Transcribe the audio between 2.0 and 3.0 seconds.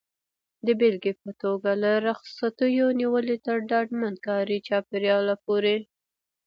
رخصتیو